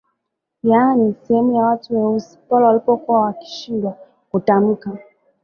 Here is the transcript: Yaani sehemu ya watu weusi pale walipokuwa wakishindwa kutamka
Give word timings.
Yaani 0.63 1.15
sehemu 1.27 1.55
ya 1.55 1.61
watu 1.63 1.93
weusi 1.95 2.37
pale 2.49 2.65
walipokuwa 2.65 3.21
wakishindwa 3.21 3.97
kutamka 4.31 4.97